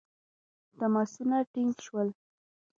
تماسونه 0.77 1.37
ټینګ 1.51 1.73
شول. 1.85 2.09